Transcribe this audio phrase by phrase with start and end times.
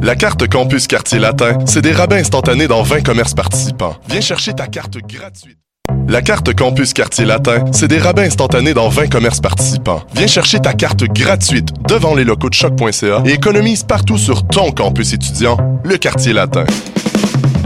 [0.00, 3.96] La carte Campus Quartier Latin, c'est des rabais instantanés dans 20 commerces participants.
[4.08, 5.58] Viens chercher ta carte gratuite.
[6.06, 10.02] La carte Campus Quartier Latin, c'est des rabais instantanés dans 20 commerces participants.
[10.14, 14.70] Viens chercher ta carte gratuite devant les locaux de choc.ca et économise partout sur ton
[14.70, 16.64] campus étudiant, le Quartier Latin.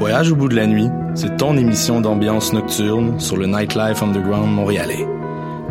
[0.00, 4.50] Voyage au bout de la nuit, c'est ton émission d'ambiance nocturne sur le Nightlife Underground
[4.50, 5.06] montréalais.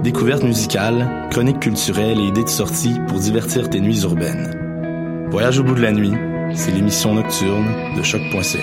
[0.03, 5.25] Découvertes musicales, chroniques culturelles et idées de sortie pour divertir tes nuits urbaines.
[5.31, 6.13] Voyage au bout de la nuit,
[6.53, 7.65] c'est l'émission nocturne
[7.97, 8.59] de choc.ca.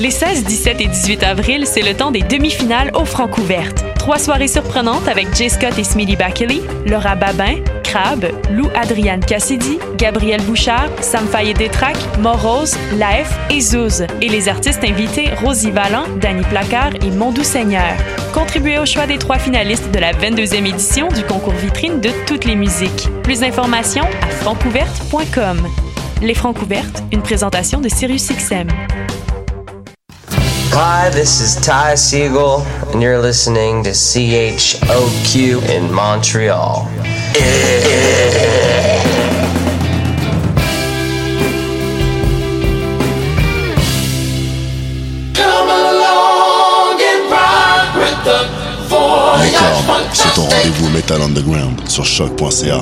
[0.00, 3.84] Les 16, 17 et 18 avril, c'est le temps des demi-finales aux Francouvertes.
[3.96, 7.54] Trois soirées surprenantes avec Jay Scott et Smitty Bakley, Laura Babin,
[7.88, 14.06] Crab, Lou Adriane Cassidy, Gabriel Bouchard, Sam Fayet Détrac, Morose, Laef et Zouz.
[14.20, 17.94] Et les artistes invités Rosie Vallant, Danny Placard et Mondou Seigneur.
[18.34, 22.44] Contribuez au choix des trois finalistes de la 22e édition du concours vitrine de toutes
[22.44, 23.08] les musiques.
[23.22, 25.66] Plus d'informations à francouverte.com.
[26.20, 28.68] Les Francouvertes, une présentation de SiriusXM.
[30.72, 36.86] Hi, this is Ty Siegel, and you're listening to CHOQ in Montreal.
[50.12, 52.80] C'est ton rendez-vous Metal Underground sur choc.ca.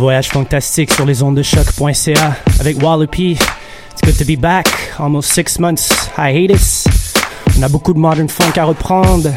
[0.00, 3.32] voyage fantastique sur les ondes de choc.ca avec Wallopy.
[3.32, 4.66] It's good to be back.
[4.98, 6.86] Almost six months hiatus.
[7.58, 9.30] On a beaucoup de modern funk à reprendre.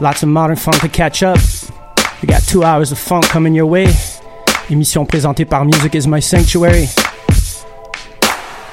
[0.00, 1.36] Lots of modern funk to catch up.
[2.22, 3.88] We got two hours of funk coming your way.
[4.70, 6.88] Émission présentée par Music is My Sanctuary.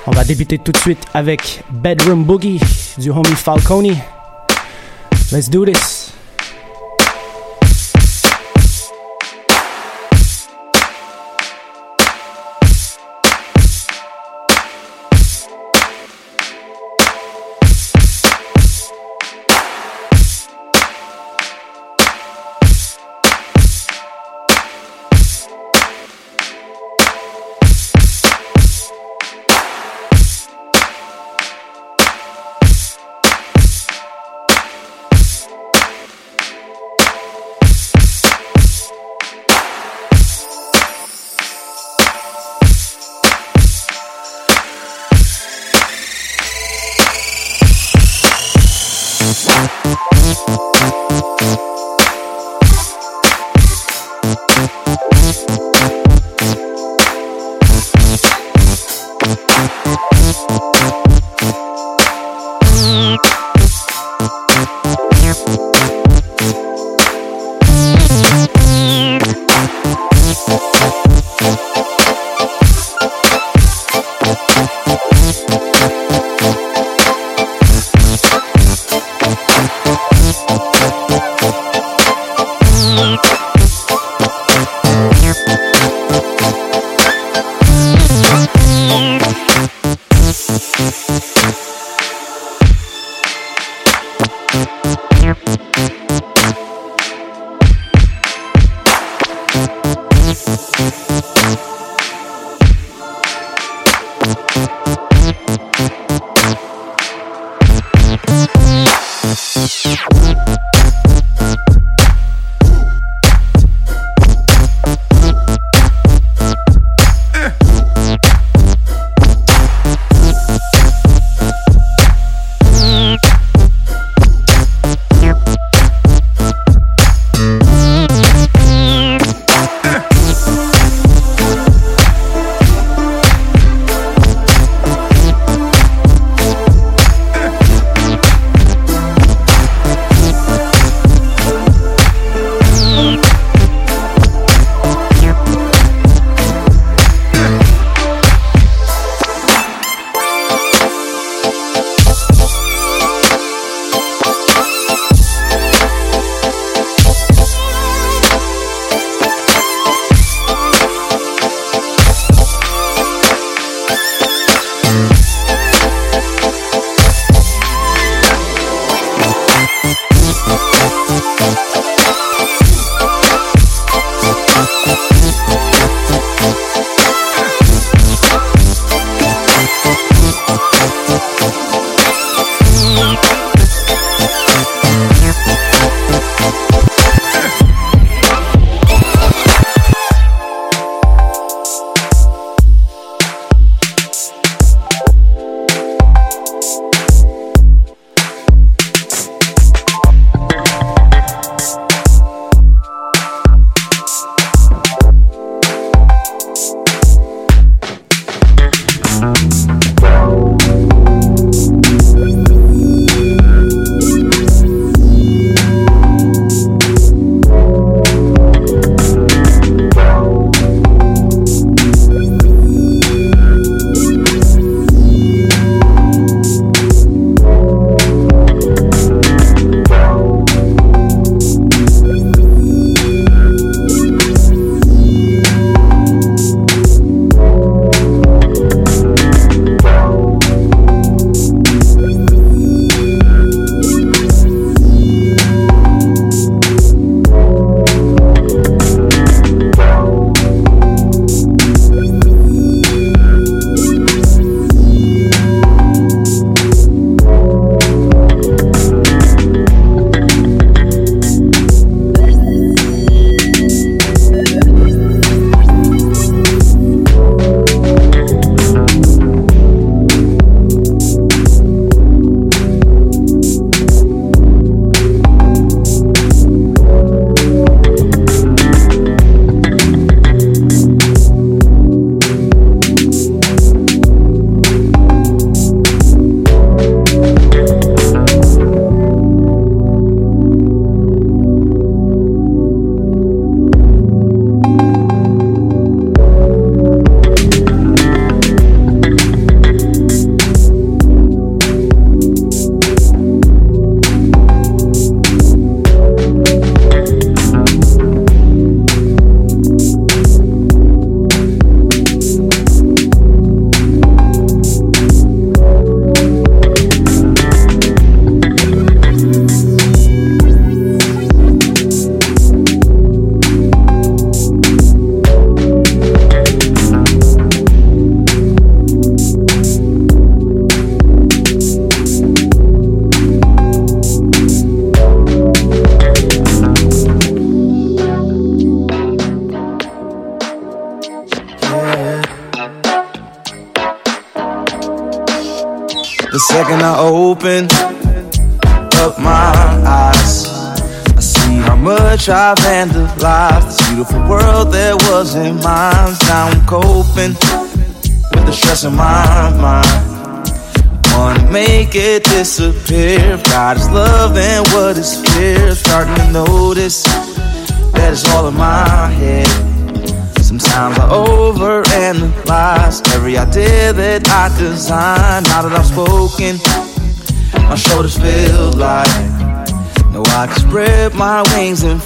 [0.06, 2.60] On va débuter tout de suite avec Bedroom Boogie
[2.98, 3.98] du homie Falcone.
[5.32, 5.99] Let's do this.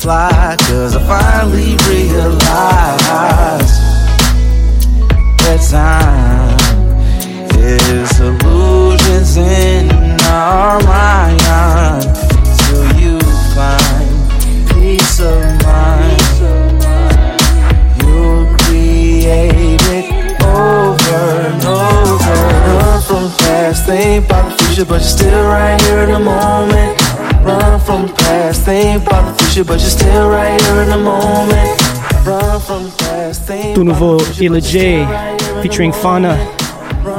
[0.03, 1.77] fly, cause I finally
[33.74, 35.06] tout nouveau Illa J
[35.62, 36.36] featuring Fauna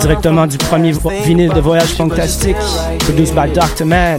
[0.01, 0.93] directement du premier
[1.25, 2.57] vinyle de Voyage Fantastique
[3.01, 3.85] produced by Dr.
[3.85, 4.19] Man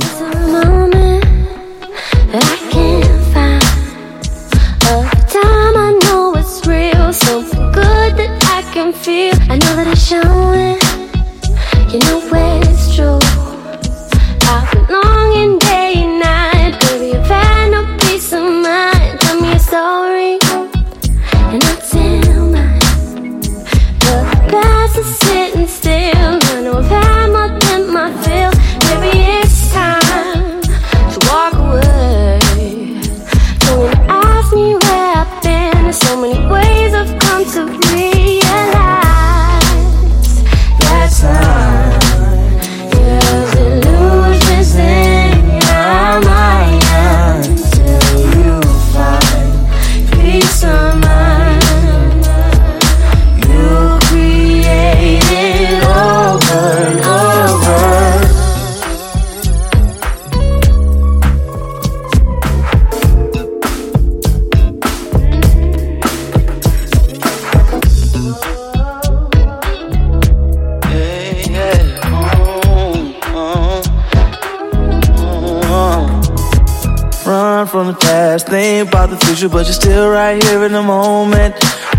[79.45, 81.55] future, but you're still right here in the moment.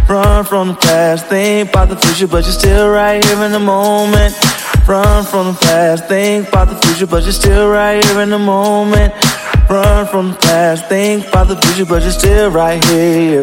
[0.09, 3.59] Run from the past, think about the future, but you're still right here in the
[3.59, 4.35] moment.
[4.87, 8.39] Run from the past, think about the future, but you're still right here in the
[8.39, 9.13] moment.
[9.69, 13.43] Run from the past, think about the future, but you're still right here.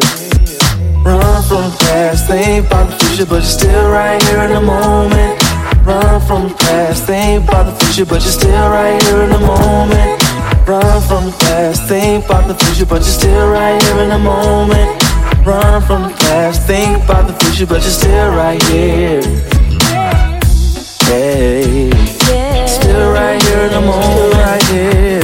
[1.04, 4.60] Run from the past, think about the future, but you're still right here in the
[4.60, 5.42] moment.
[5.84, 9.40] Run from the past, think about the future, but you're still right here in the
[9.40, 10.23] moment.
[10.66, 14.18] Run from the past, think about the future, but you're still right here in the
[14.18, 14.88] moment.
[15.44, 19.20] Run from the past, think about the future, but you're still right here.
[21.04, 21.90] Hey,
[22.66, 25.23] still right here in the moment, right here.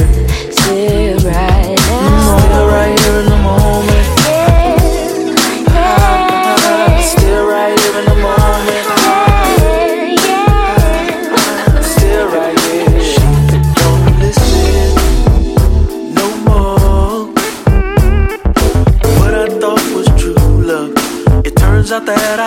[22.05, 22.40] te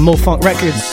[0.00, 0.89] on Mo Funk Records.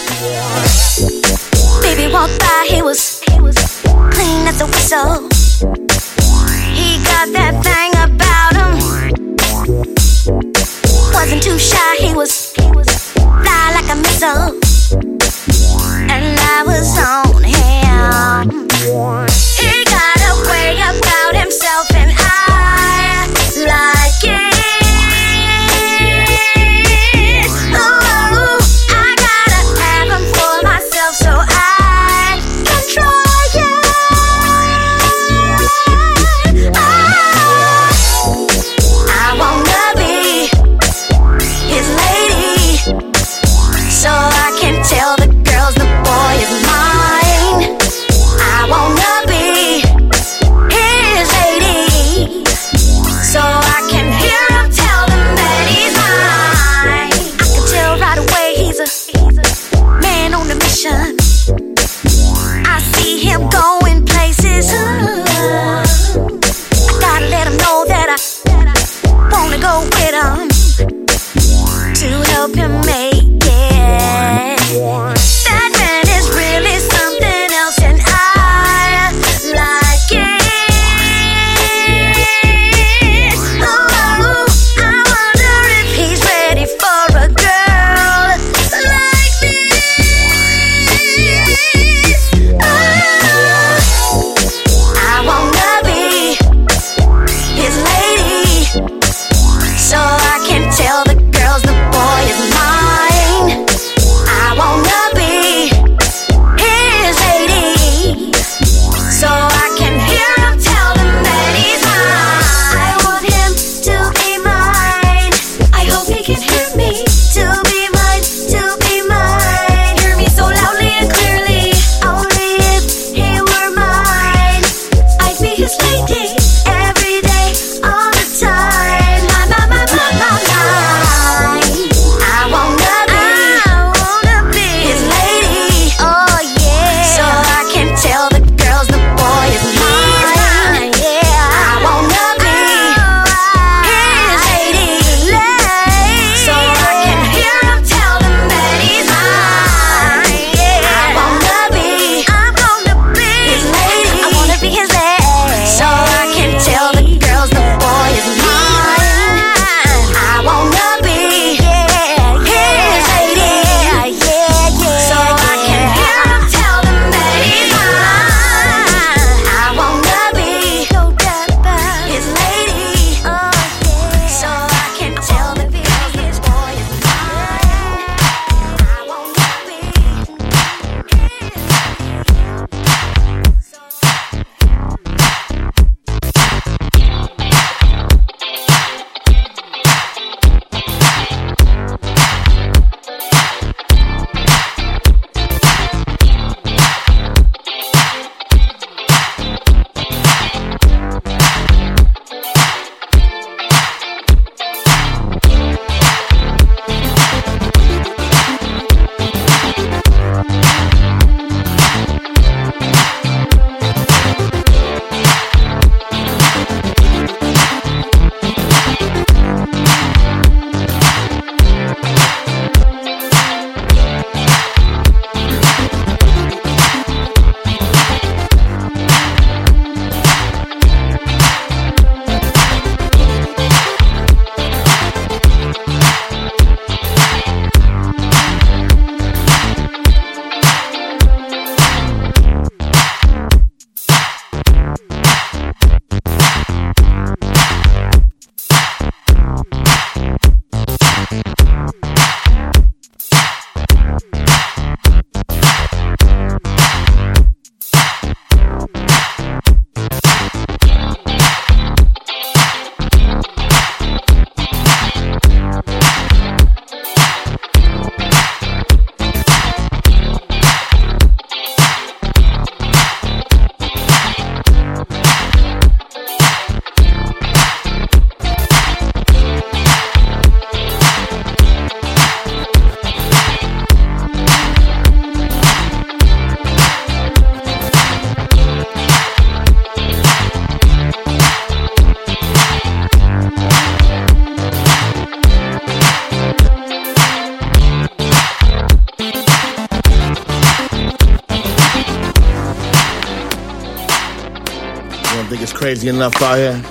[305.98, 306.84] Crazy enough out here.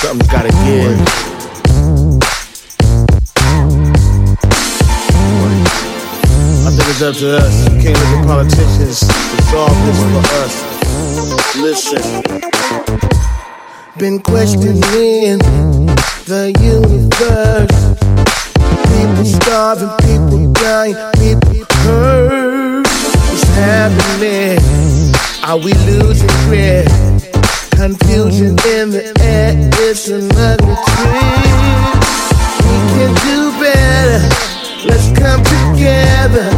[0.00, 0.98] Something's gotta give.
[6.62, 7.53] I think it's up to us.
[28.44, 29.54] In the air,
[29.88, 31.24] it's an ugly trick.
[32.60, 34.20] We can do better.
[34.84, 36.52] Let's come together.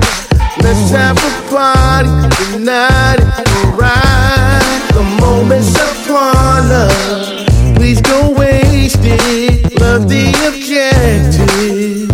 [0.66, 2.10] Let's have a party,
[2.58, 3.30] united,
[3.70, 4.82] alright.
[4.98, 7.46] The moment's upon us.
[7.76, 9.78] Please don't waste it.
[9.78, 12.08] Love the objective.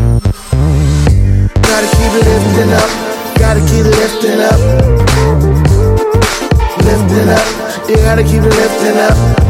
[1.65, 2.91] Gotta keep lifting up.
[3.39, 4.61] Gotta keep lifting up.
[6.85, 7.89] Lifting up.
[7.89, 9.42] You gotta keep lifting up.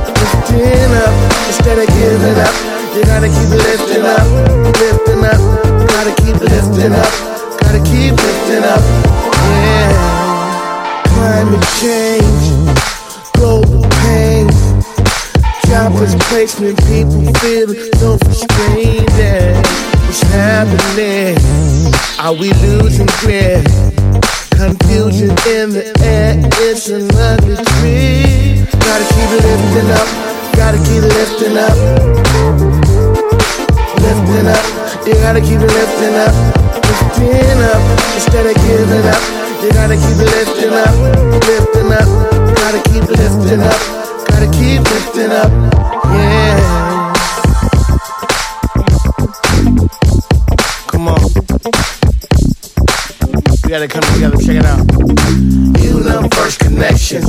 [0.52, 1.14] Lifting up.
[1.48, 2.54] Instead of giving up.
[2.94, 4.26] You gotta keep lifting up.
[4.76, 5.40] Lifting up.
[5.88, 7.12] Gotta keep lifting up.
[7.60, 8.82] Gotta keep lifting up.
[9.64, 11.02] Yeah.
[11.08, 12.44] Climate change.
[13.32, 14.48] Global pain.
[15.66, 16.76] Jobless placement.
[16.84, 19.56] People feeling so frustrated.
[20.04, 21.38] What's happening?
[22.18, 23.64] Are we losing grip?
[24.52, 28.62] Confusion in the air, it's an ugly tree.
[28.84, 31.76] Gotta keep lifting up, gotta keep lifting up.
[34.02, 34.64] Lifting up,
[35.06, 36.34] you gotta keep lifting up.
[36.88, 37.82] Lifting up,
[38.14, 39.22] instead of giving up.
[39.62, 40.94] You gotta keep lifting up,
[41.46, 42.08] lifting up.
[42.56, 43.80] Gotta keep lifting up,
[44.28, 45.50] gotta keep lifting up.
[46.12, 47.12] Yeah.
[50.88, 51.20] Come on.
[53.62, 54.84] We gotta come together, check it out.
[55.82, 57.22] Universe connection,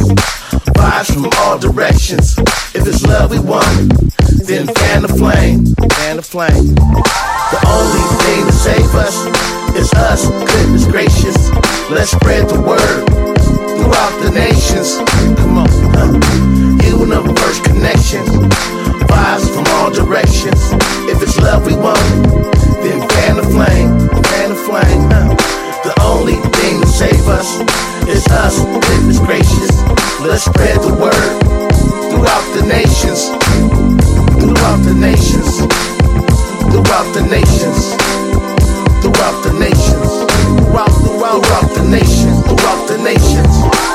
[0.78, 2.38] vibes from all directions.
[2.76, 3.92] If it's love we want,
[4.46, 6.76] then fan the flame, fan the flame.
[6.76, 9.16] The only thing to save us
[9.76, 11.38] is us, goodness gracious.
[11.90, 13.06] Let's spread the word
[13.78, 14.98] throughout the nations.
[15.40, 16.12] Come on, huh?
[16.84, 18.24] Universe connection,
[19.08, 20.62] vibes from all directions.
[21.10, 22.00] If it's love we want,
[22.84, 23.90] then fan the flame,
[24.32, 25.10] fan the flame.
[25.10, 25.36] huh?
[25.84, 29.82] The only thing to save us is us, goodness gracious.
[30.20, 31.40] Let's spread the word
[32.10, 33.30] throughout the nations,
[34.40, 35.60] throughout the nations,
[36.72, 37.94] throughout the nations,
[39.02, 40.10] throughout the nations,
[40.64, 43.93] throughout, throughout, throughout the nations, throughout the nations.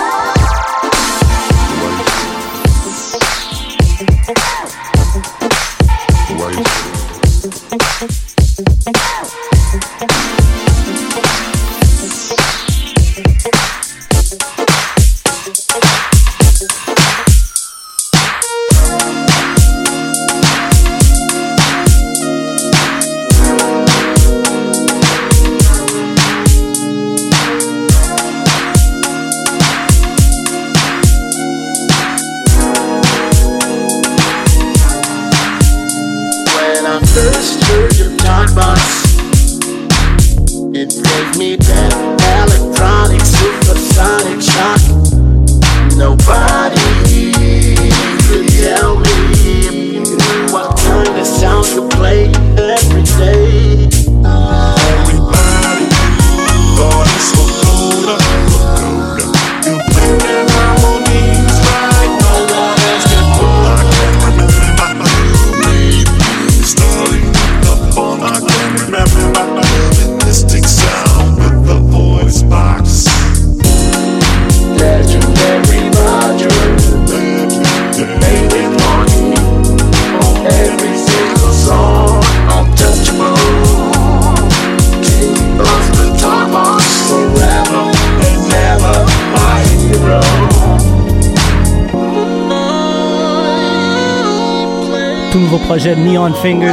[95.31, 96.73] Tout nouveau projet Neon Fingers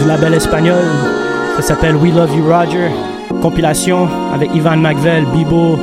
[0.00, 0.84] du label espagnol.
[1.56, 2.90] Ça s'appelle We Love You Roger.
[3.42, 5.76] Compilation avec Ivan McVell, Bibo.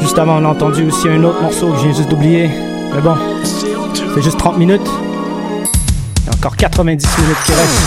[0.00, 2.48] Juste avant, on a entendu aussi un autre morceau que j'ai juste d'oublier.
[2.94, 3.16] Mais bon,
[4.14, 4.88] c'est juste 30 minutes.
[6.24, 7.82] Il encore 90 minutes qui restent.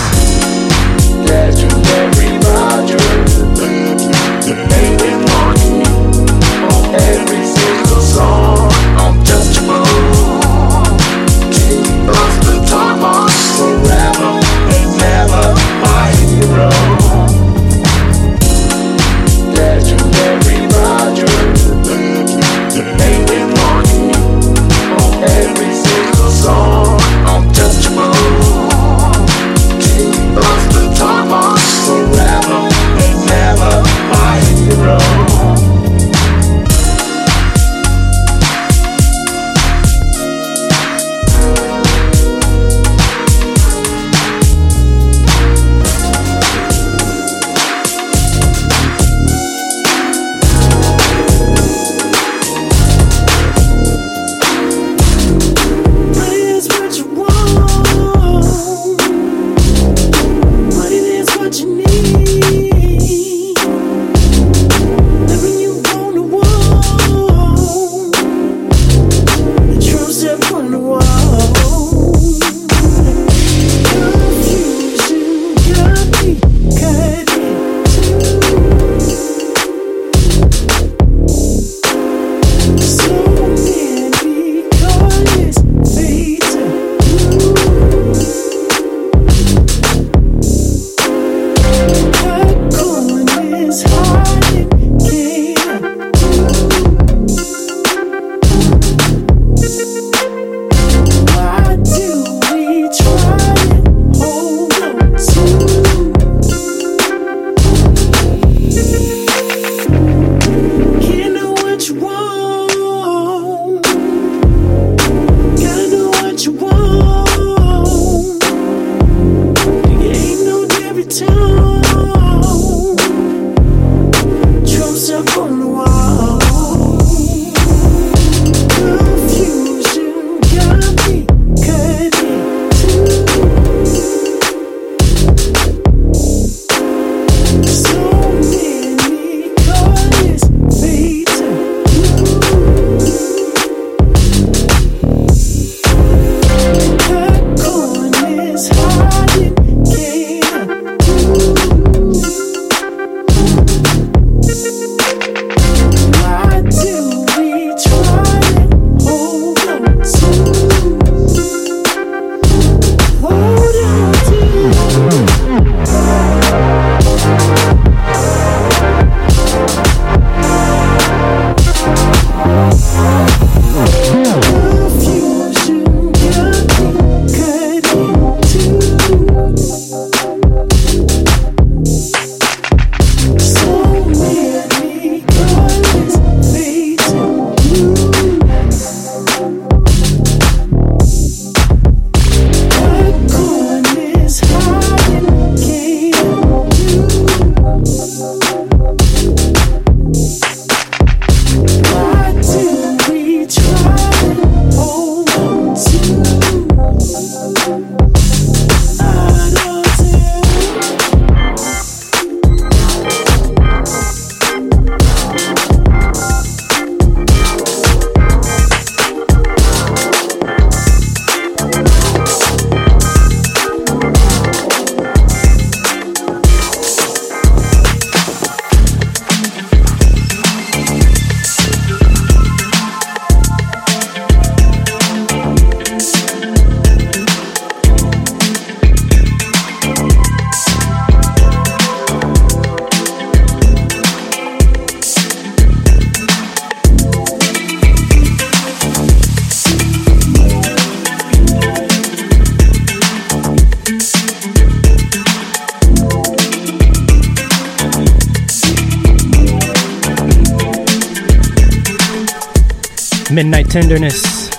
[263.71, 264.49] Tenderness,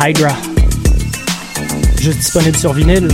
[0.00, 0.36] Hydra.
[2.00, 3.08] Juste disponible sur vinyle.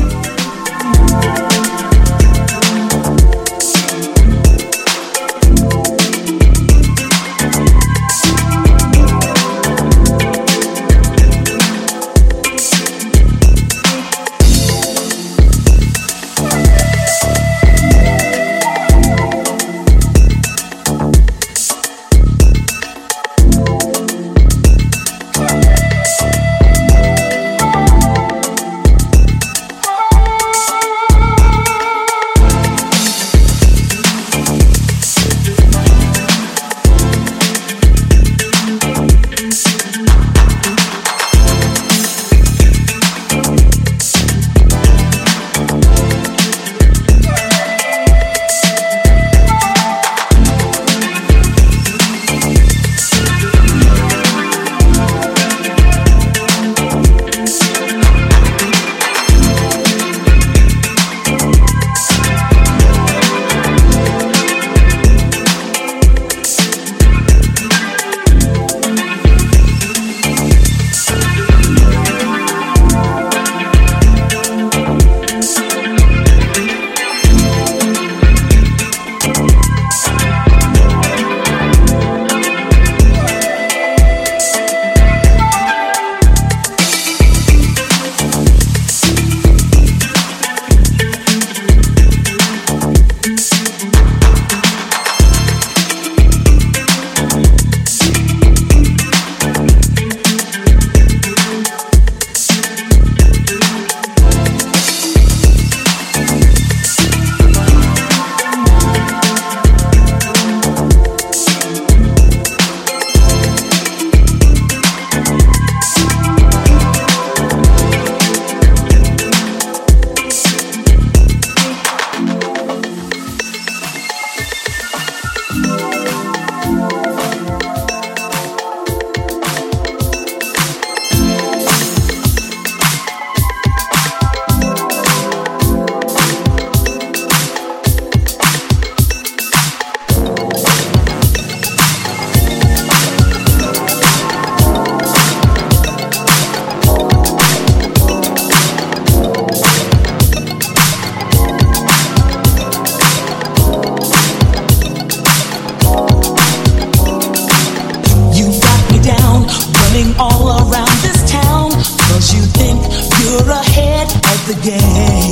[163.50, 165.25] ahead of the game.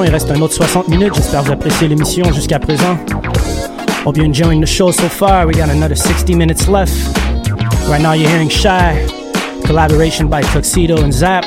[0.00, 1.12] Il reste un autre 60 minutes.
[1.14, 2.96] J'espère que vous appréciez l'émission jusqu'à présent.
[4.06, 5.46] Hope you're enjoying the show so far.
[5.46, 6.92] We got another 60 minutes left.
[7.88, 9.06] Right now, you're hearing Shy,
[9.66, 11.44] collaboration by Tuxedo and Zap.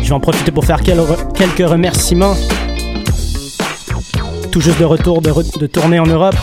[0.00, 1.00] Je vais en profiter pour faire quel-
[1.34, 2.36] quelques remerciements.
[4.52, 6.36] Tout juste de retour de, de tournée en Europe.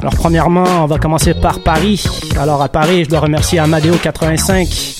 [0.00, 2.04] Alors, premièrement, on va commencer par Paris.
[2.38, 4.96] Alors, à Paris, je dois remercier Amadeo85,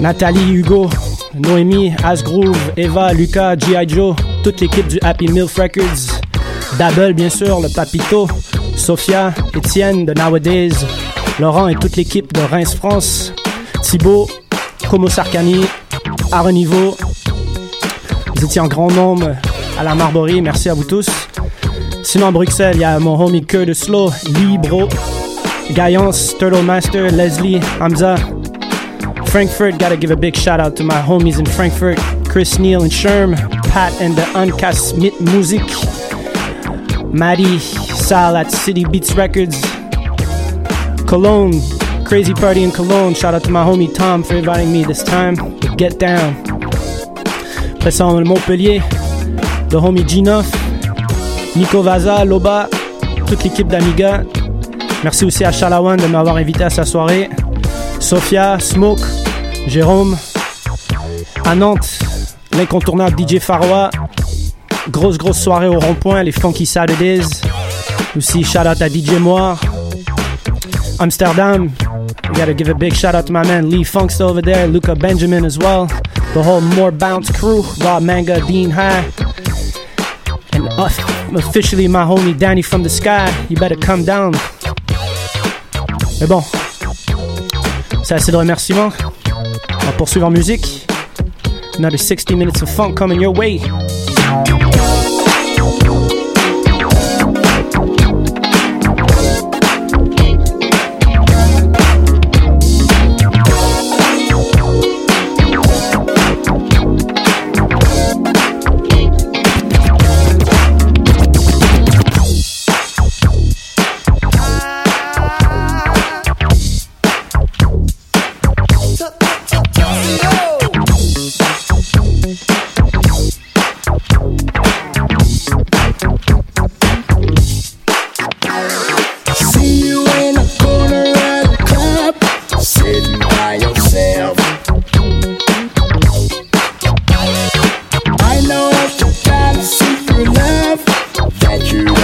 [0.00, 0.90] Nathalie, Hugo,
[1.38, 3.88] Noémie, Asgroove, Eva, Lucas, G.I.
[3.88, 6.20] Joe, toute l'équipe du Happy Milk Records,
[6.78, 8.28] Dabble, bien sûr, le Papito,
[8.76, 10.74] Sophia, Étienne de Nowadays,
[11.38, 13.32] Laurent et toute l'équipe de Reims France,
[13.82, 14.28] Thibaut,
[14.90, 15.64] Como Sarkani,
[16.32, 16.96] Reniveau.
[18.34, 19.34] Vous étiez en grand nombre
[19.78, 21.08] à la Marborie, merci à vous tous.
[22.02, 24.88] Sinon, à Bruxelles, il y a mon homie Curtis Slow, Libro,
[25.72, 28.16] Gaillance, Turtle Master, Leslie, Hamza.
[29.30, 31.98] Frankfurt, gotta give a big shout out to my homies in Frankfurt,
[32.28, 35.62] Chris Neal and Sherm, Pat and the Uncast Music,
[37.12, 39.60] Maddie, Sal at City Beats Records,
[41.06, 41.60] Cologne,
[42.04, 43.14] Crazy Party in Cologne.
[43.14, 45.36] Shout out to my homie Tom for inviting me this time
[45.76, 46.34] get down.
[47.76, 48.80] Après on Montpellier,
[49.68, 50.44] the homie G9,
[51.56, 52.68] Nico Vaza, Loba,
[53.26, 54.24] toute l'équipe d'Amiga.
[55.04, 57.30] Merci aussi à Chalawan de m'avoir invité à sa soirée.
[58.00, 59.00] Sophia, Smoke,
[59.68, 60.16] Jérôme.
[61.44, 61.98] À Nantes,
[62.52, 63.90] l'incontournable DJ Faroua.
[64.90, 67.26] Grosse, grosse soirée au rond-point, les Funky Saturdays.
[68.16, 69.60] Aussi, shout out à DJ Moir.
[70.98, 71.70] Amsterdam,
[72.30, 74.94] we gotta give a big shout out to my man Lee Funk's over there, Luca
[74.94, 75.86] Benjamin as well.
[76.34, 79.04] The whole More Bounce crew, Rob Manga, Dean High.
[80.52, 80.98] And off-
[81.34, 83.30] officially my homie Danny from the sky.
[83.48, 84.32] You better come down.
[86.20, 86.42] Mais bon,
[88.02, 88.90] c'est assez de remerciements.
[89.88, 90.86] On va poursuivre en musique.
[91.78, 93.58] Another 60 minutes of funk coming your way.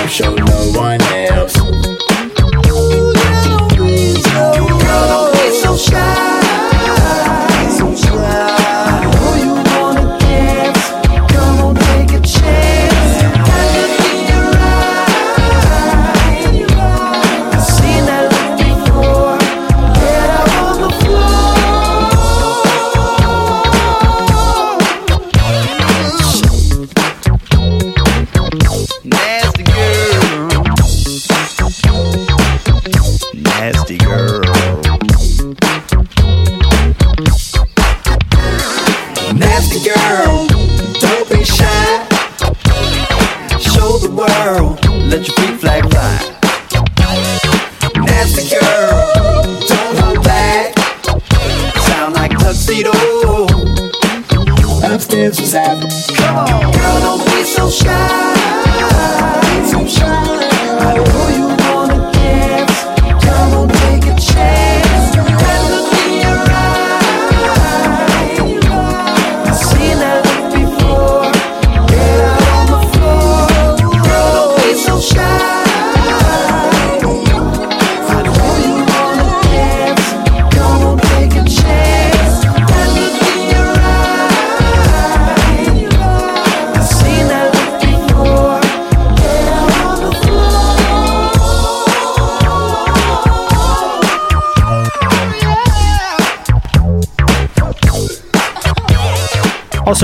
[0.08, 0.44] Show no
[0.78, 1.43] one else.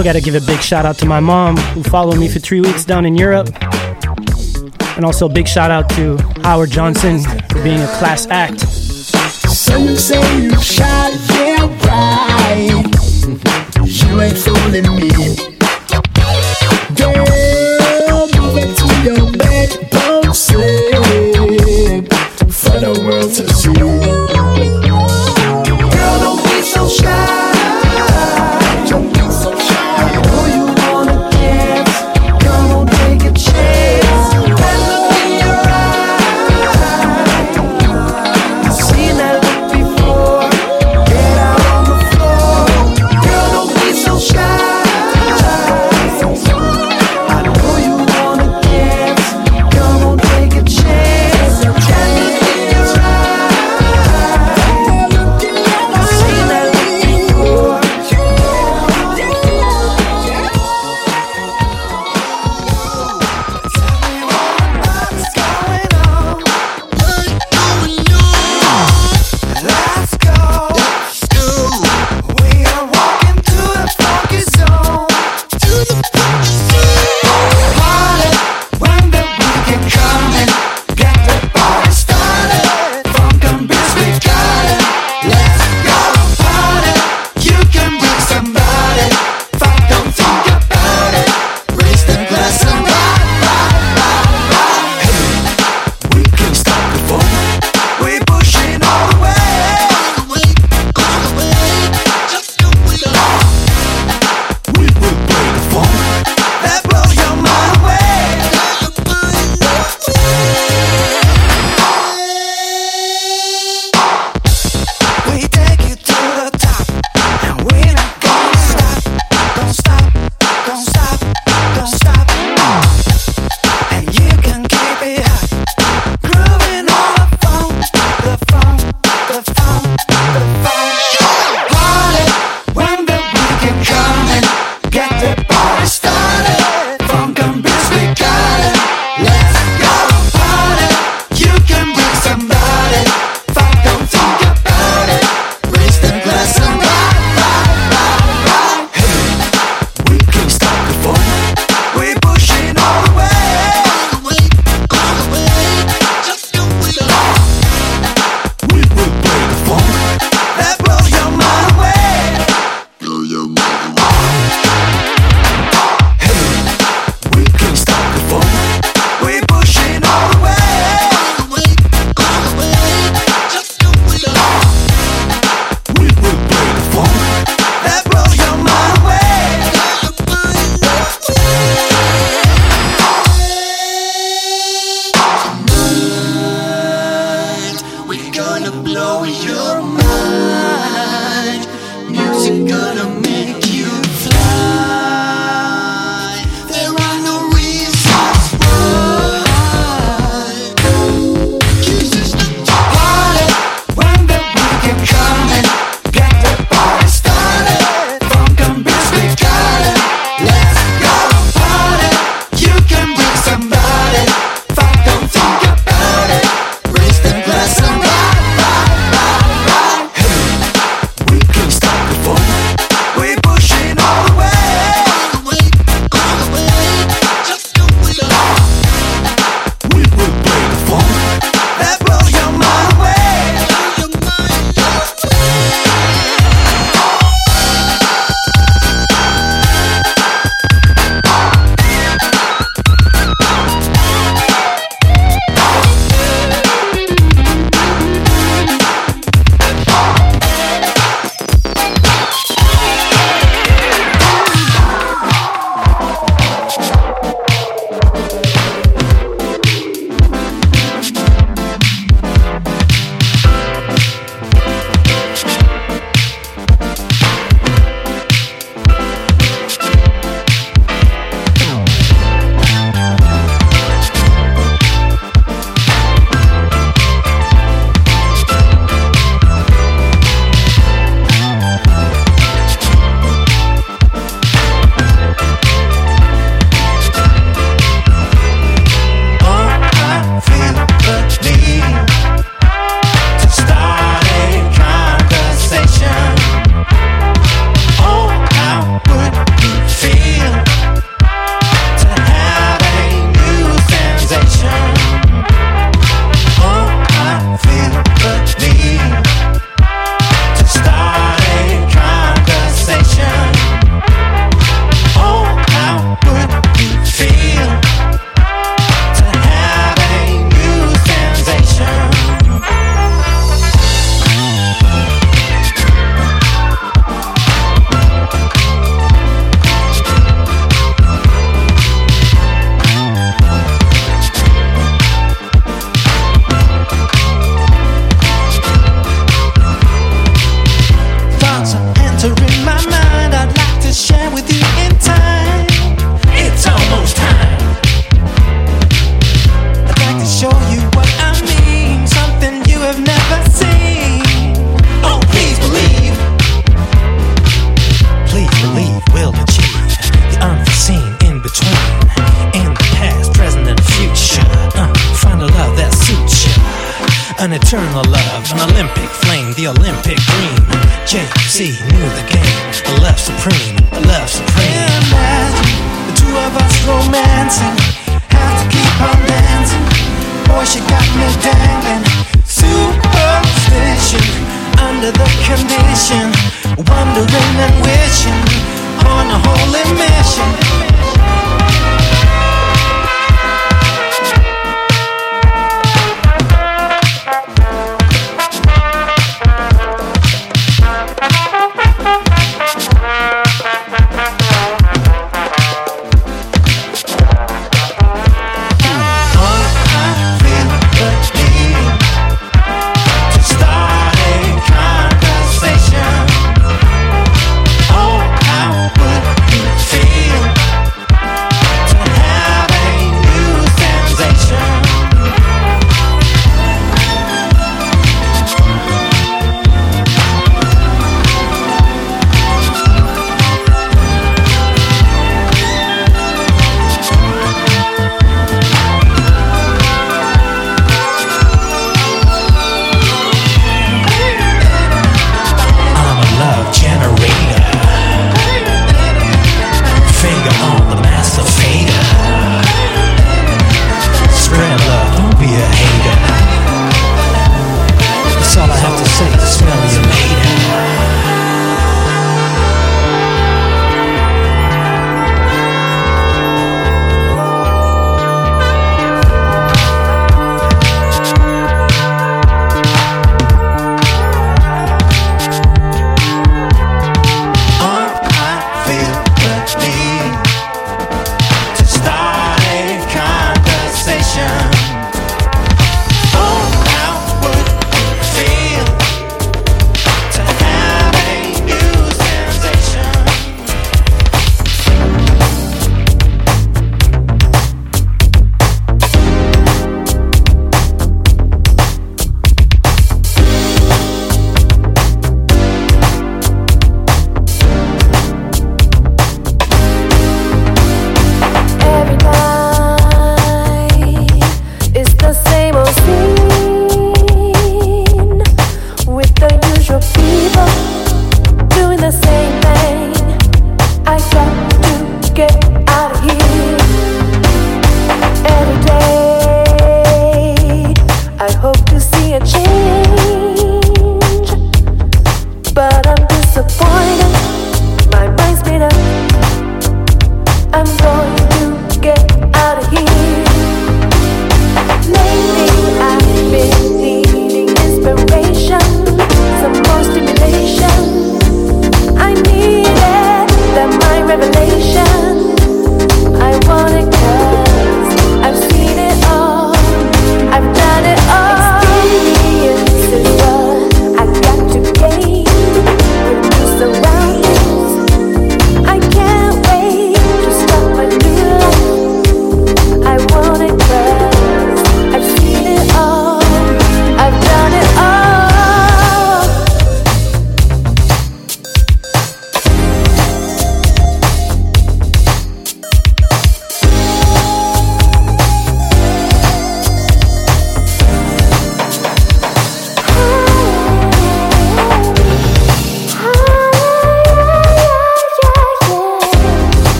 [0.00, 2.38] Also, got to give a big shout out to my mom who followed me for
[2.38, 3.50] three weeks down in Europe.
[4.96, 8.60] And also, a big shout out to Howard Johnson for being a class act.
[8.60, 12.80] Some say you yeah, right.
[13.84, 15.49] You ain't fooling me.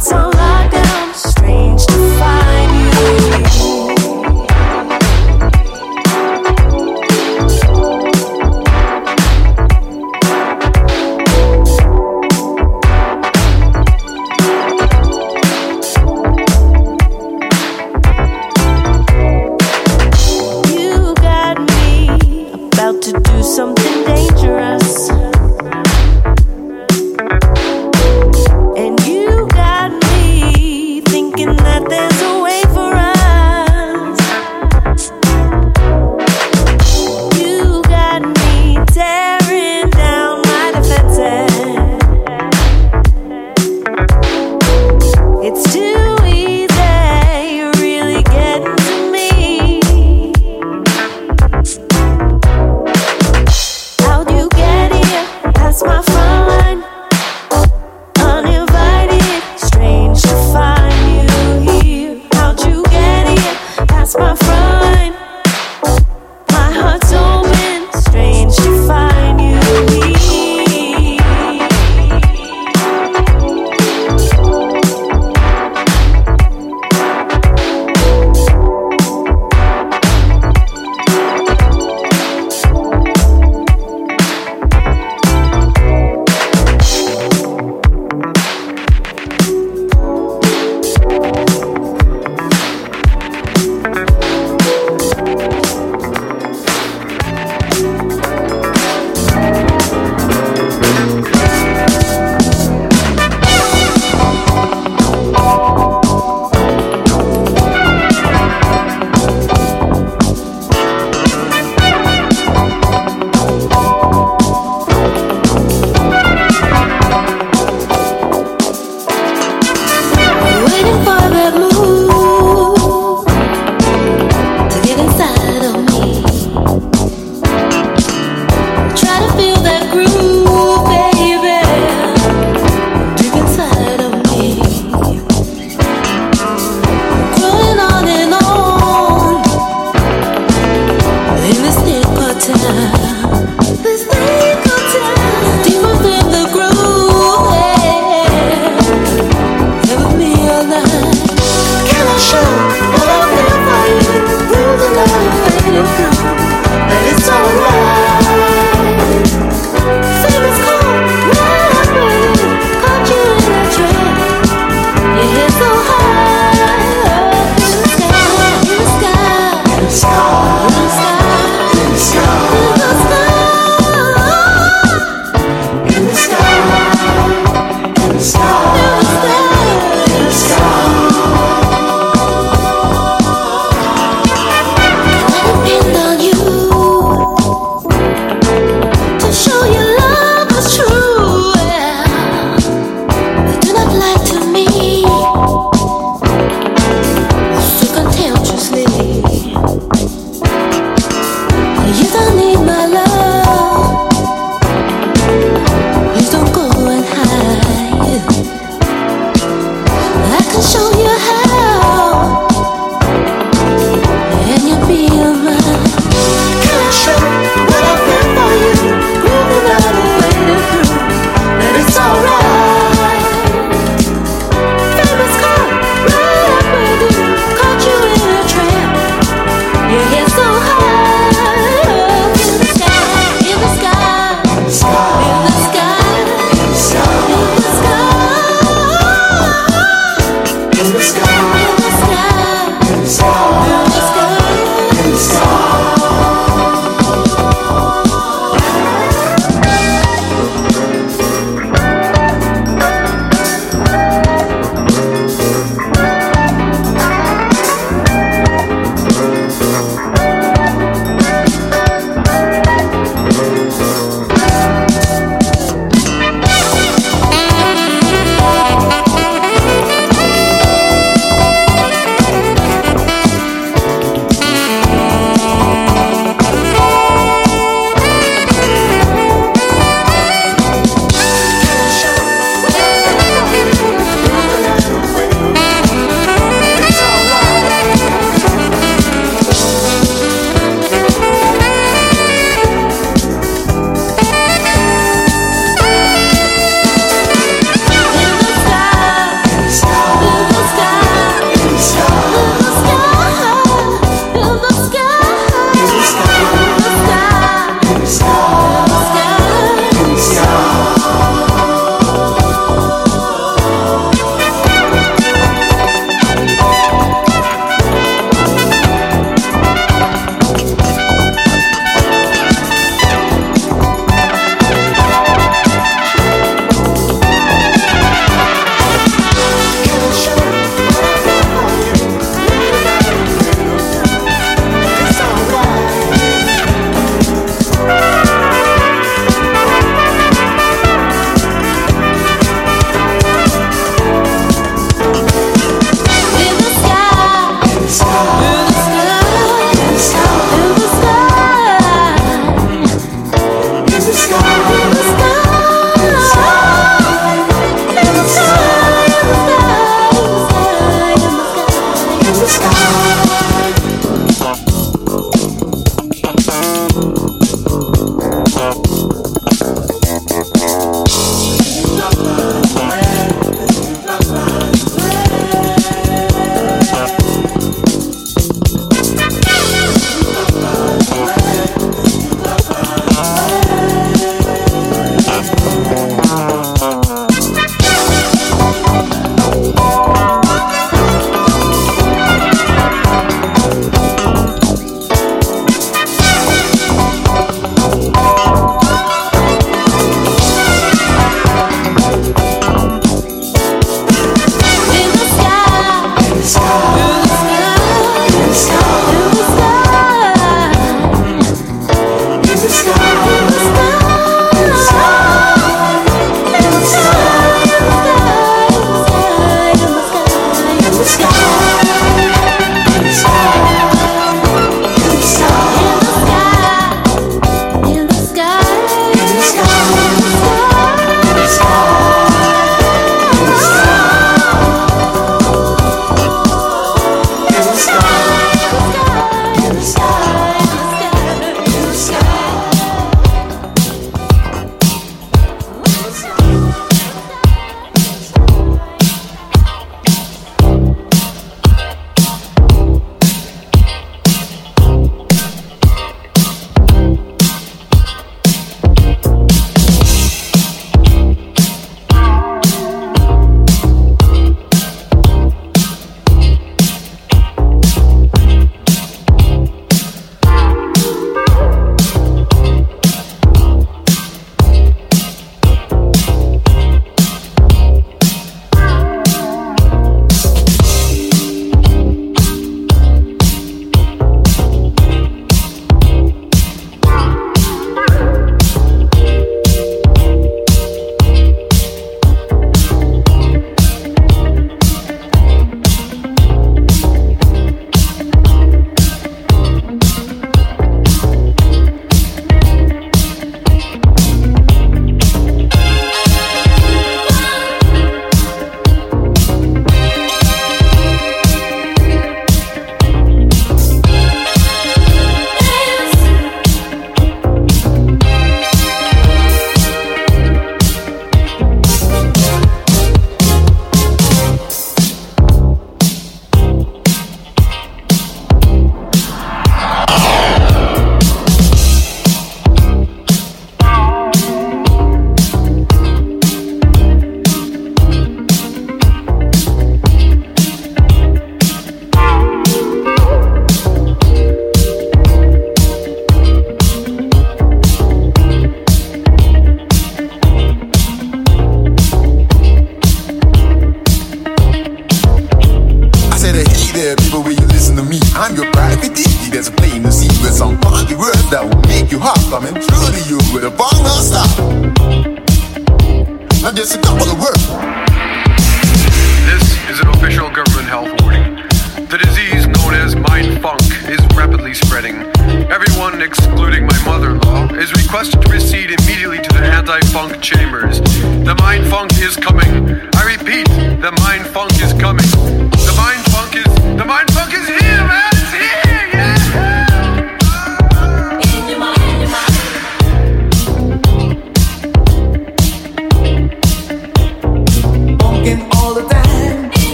[0.00, 0.29] So.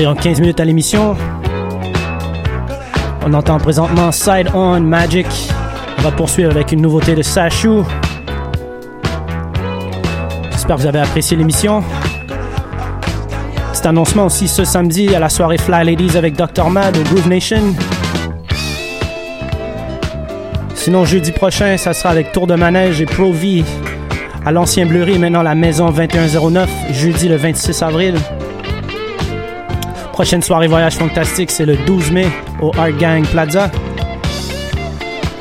[0.00, 1.14] Environ 15 minutes à l'émission.
[3.26, 5.26] On entend présentement Side On Magic.
[5.98, 7.82] On va poursuivre avec une nouveauté de Sashu.
[10.52, 11.84] J'espère que vous avez apprécié l'émission.
[13.74, 16.70] Petit annoncement aussi ce samedi à la soirée Fly Ladies avec Dr.
[16.70, 17.74] Mad au Groove Nation.
[20.74, 23.64] Sinon, jeudi prochain, ça sera avec Tour de Manège et Pro V
[24.46, 28.14] à l'ancien Bleury, maintenant la maison 2109, jeudi le 26 avril.
[30.20, 32.28] Prochaine soirée Voyage Fantastique, c'est le 12 mai
[32.60, 33.70] au Art Gang Plaza.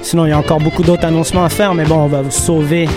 [0.02, 2.32] Sinon, il y a encore beaucoup d'autres annoncements à faire, mais bon, on va vous
[2.32, 2.88] sauver.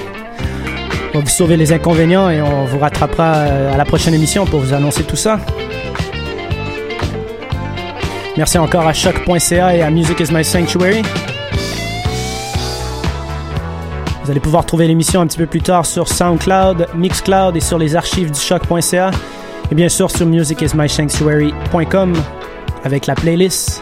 [1.13, 4.47] On va vous sauver les inconvénients et on vous rattrapera euh, à la prochaine émission
[4.47, 5.41] pour vous annoncer tout ça.
[8.37, 11.03] Merci encore à choc.ca et à Music is My Sanctuary.
[14.23, 17.79] Vous allez pouvoir trouver l'émission un petit peu plus tard sur SoundCloud, Mixcloud et sur
[17.79, 19.11] les archives du choc.ca.
[19.73, 22.13] Et bien sûr sur musicismysanctuary.com
[22.85, 23.82] avec la playlist.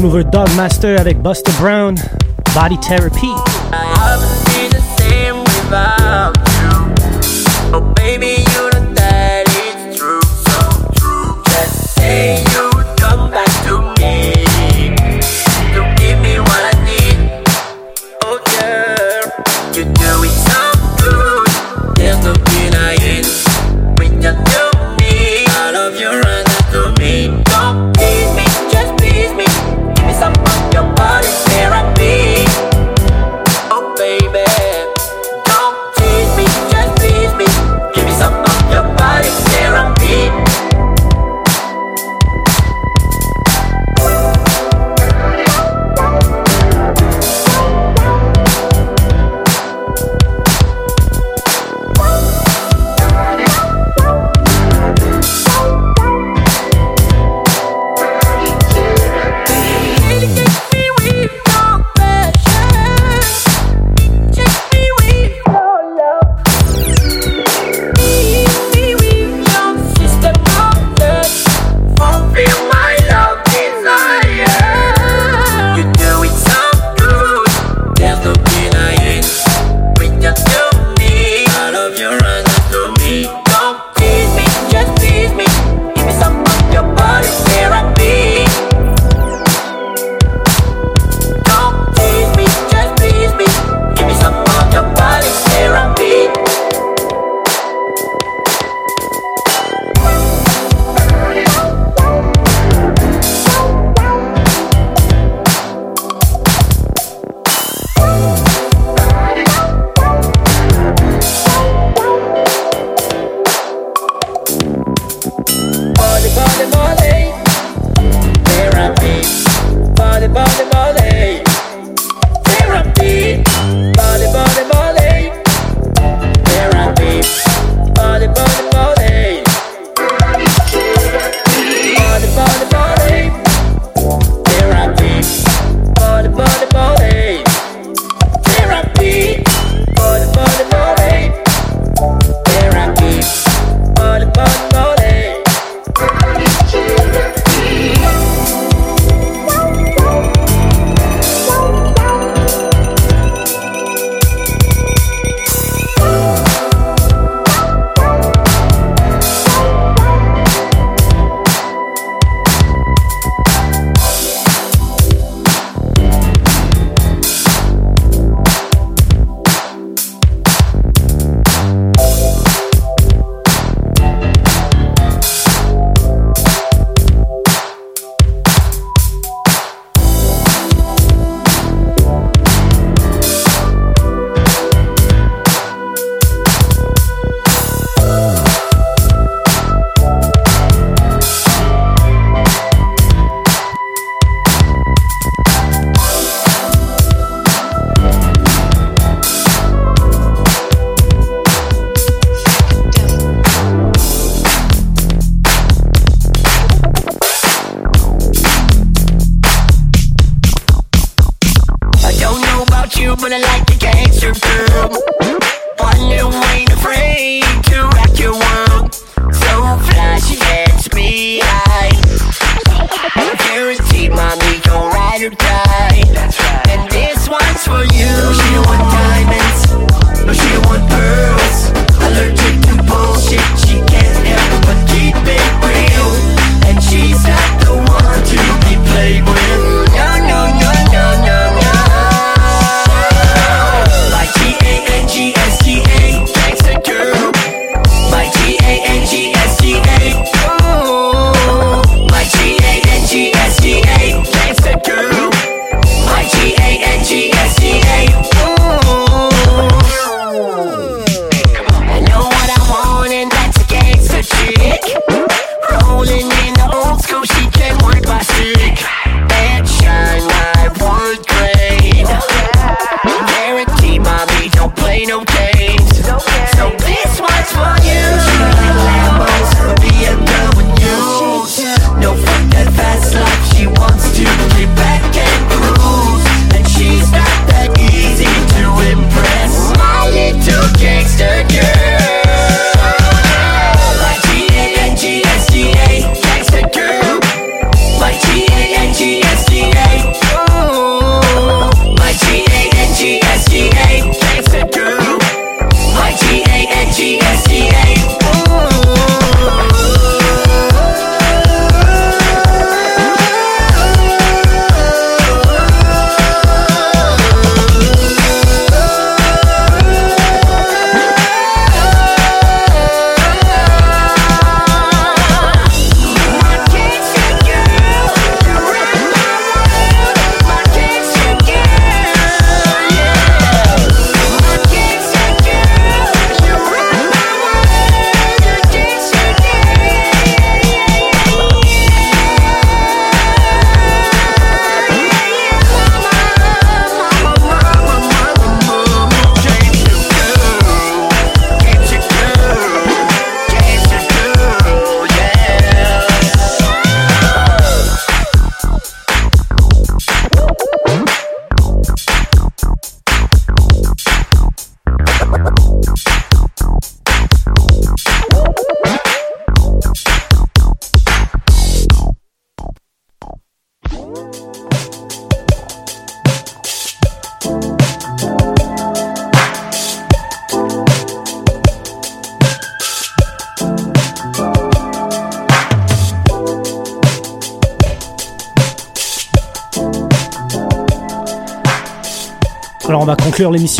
[0.00, 1.94] tout nouveau Dog Master avec Buster Brown,
[2.54, 3.34] Body Therapy.
[3.72, 4.16] I
[4.70, 7.74] the same without you.
[7.74, 8.39] Oh, baby.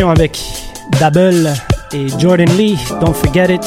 [0.01, 0.41] L'émission avec
[0.99, 1.53] Double
[1.93, 3.67] et Jordan Lee, Don't Forget It.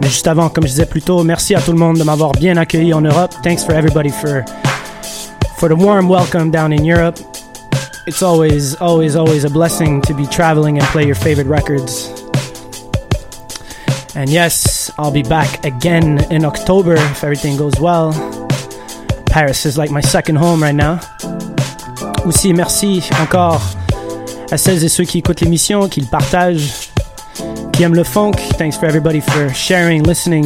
[0.00, 2.32] Mais juste avant, comme je disais plus tôt, merci à tout le monde de m'avoir
[2.32, 3.34] bien accueilli en Europe.
[3.42, 4.44] Thanks for everybody for
[5.58, 7.18] for the warm welcome down in Europe.
[8.06, 12.10] It's always, always, always a blessing to be traveling and play your favorite records.
[14.14, 18.12] And yes, I'll be back again in October if everything goes well.
[19.26, 21.00] Paris is like my second home right now.
[22.24, 23.77] Aussi, merci encore
[24.50, 26.90] à celles et ceux qui écoutent l'émission, qui le partagent,
[27.72, 28.32] qui aiment le funk.
[28.56, 30.44] Thanks for everybody for sharing, listening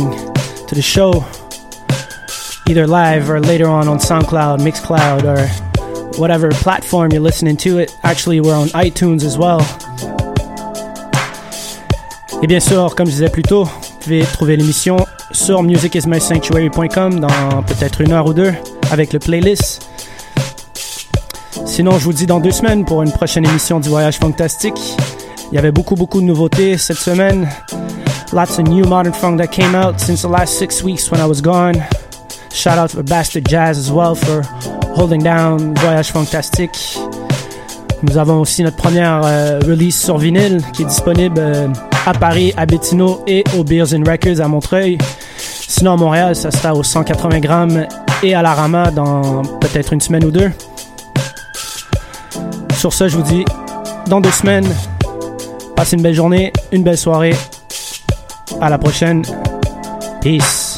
[0.67, 1.25] to the show,
[2.69, 5.47] either live or later on on SoundCloud, Mixcloud, or
[6.19, 7.91] whatever platform you're listening to it.
[8.03, 9.61] Actually, we're on iTunes as well.
[12.43, 17.63] Et bien sûr, comme je disais plus tôt, vous pouvez trouver l'émission sur musicismysanctuary.com dans
[17.63, 18.53] peut-être une heure ou deux
[18.91, 19.92] avec le playlist.
[21.73, 24.79] Sinon, je vous dis dans deux semaines pour une prochaine émission du Voyage Fantastique.
[25.51, 27.49] Il y avait beaucoup, beaucoup de nouveautés cette semaine.
[28.31, 31.25] Lots of new modern funk that came out since the last six weeks when I
[31.25, 31.77] was gone.
[32.53, 34.43] Shout out for Bastard Jazz as well for
[34.95, 36.99] holding down Voyage Fantastique.
[38.03, 41.69] Nous avons aussi notre première euh, release sur vinyle qui est disponible euh,
[42.05, 44.99] à Paris, à Bettino et au Beers and Records à Montreuil.
[45.39, 47.87] Sinon, à Montréal, ça sera aux 180 grammes
[48.23, 50.51] et à la Rama dans peut-être une semaine ou deux.
[52.83, 53.45] Sur ce, je vous dis
[54.09, 54.67] dans deux semaines.
[55.77, 57.37] Passez une belle journée, une belle soirée.
[58.61, 59.23] À la prochaine.
[60.21, 60.72] Peace.